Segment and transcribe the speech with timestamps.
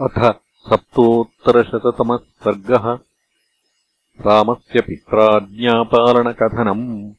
[0.00, 2.98] अथ सप्तोत्तरशततमः सर्गः
[4.26, 7.12] रामस्य पित्राज्ञापालनकथनम्।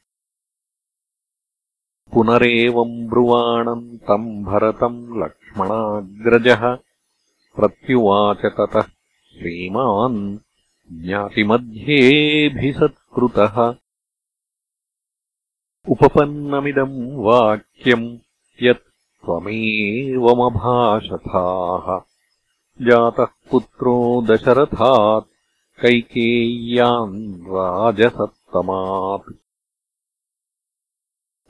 [2.13, 6.77] पुनरेवम् ब्रुवाणम् तम् भरतम् लक्ष्मणाग्रजः।
[7.55, 10.37] प्रत्युवाच ततः श्रीमान्
[10.91, 13.75] ज्ञातिमध्येऽभिसत्कृतः।
[15.89, 18.17] उपपन्नमिदम् वाक्यम्
[18.63, 22.12] यत् त्वमेवमभाषथाः
[22.81, 25.27] जातः पुत्रो दशरथात्
[25.81, 29.33] कैकेय्यान् राजसत्तमात्।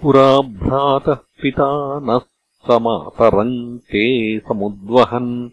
[0.02, 2.20] पुरा भ्रातः पिता नः
[2.68, 5.50] समातरम् ते समुद्वहन्।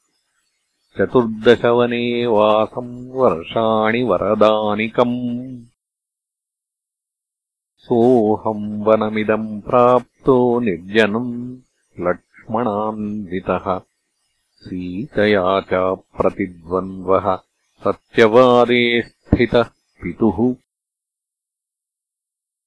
[0.97, 5.65] चतुर्दशवने वासम् वर्षाणि वरदानिकम्।
[7.77, 11.57] सोऽहम् वनमिदम् प्राप्तो निर्जनम्
[11.99, 13.94] लक्ष्मणान्वितः
[14.65, 17.37] सीतया च प्रतिद्वन्द्वः
[17.83, 19.69] सत्यवादे स्थितः
[20.03, 20.55] पितुः।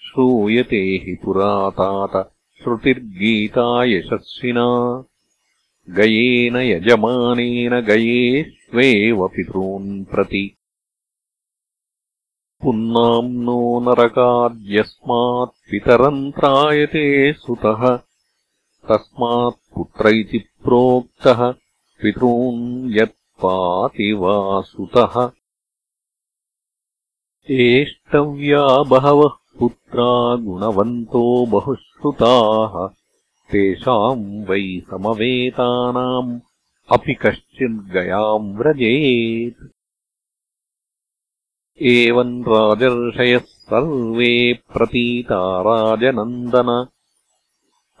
[0.00, 2.30] श्रूयते हि पुरातात
[2.62, 5.02] श्रुतिर्गीता यशस्विना
[5.90, 10.56] गयेन यजमानेन गयेष्वेव पितॄन् प्रति।
[12.62, 17.96] पुन्नाम्नो नरकाद्यस्मात् पितरम् त्रायते सुतः।
[18.88, 21.54] तस्मात् पुत्र इति प्रोक्तः
[22.02, 25.30] पितॄन् यत्पाति वा सुतः
[27.50, 32.86] एष्टव्या बहवः पुत्रा गुणवन्तो बहुश्रुताः।
[33.52, 36.40] तेषाम् वै समवेतानाम्
[36.92, 39.68] अपि कश्चिद्गयाम् व्रजेत्।
[41.82, 46.86] एवम् राजर्षयः सर्वे प्रतीता राजनन्दन।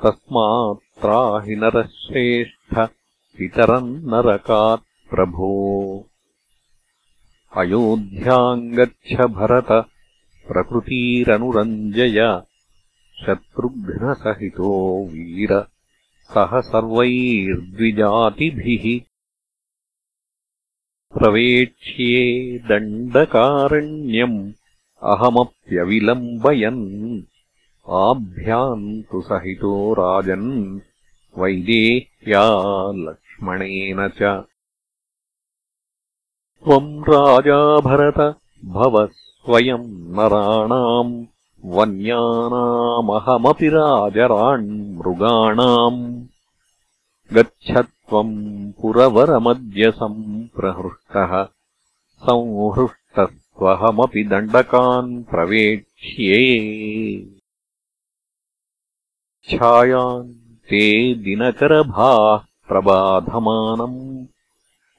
[0.04, 2.99] तस्मात्त्राहि नरश्रेष्ठ
[3.40, 5.50] पितरम् नरकात् प्रभो
[7.56, 9.70] अयोध्याम् गच्छ भरत
[10.48, 12.18] प्रकृतीरनुरञ्जय
[13.22, 14.72] शत्रुघ्नसहितो
[15.06, 15.52] वीर
[16.34, 18.04] सह सर्वैर्द्विजातिभिः।
[21.18, 22.24] प्रवेक्ष्ये
[22.58, 24.38] दण्डकारण्यम्
[25.02, 26.86] अहमप्यविलम्बयन्
[27.88, 30.80] आभ्याम् तु सहितो राजन्
[31.38, 32.44] वैदेह्या
[33.40, 34.44] लक्ष्मणेन च।
[36.64, 41.26] त्वम् राजा भरत भव स्वयम् नराणाम्
[41.64, 46.24] वन्यानामहमपि राजराण्मृगाणाम्
[47.32, 51.48] गच्छ त्वम् पुरवरमद्य सम्प्रहृष्टः
[52.16, 56.60] संहृष्टस्त्वहमपि दण्डकान् प्रवेक्ष्ये।
[59.48, 64.26] छायान् ते दिनकरभाः प्रबाधमानम्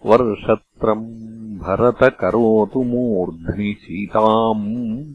[0.06, 5.14] वर्षत्रम् भरत करोतु मूर्ध्नि सीताम्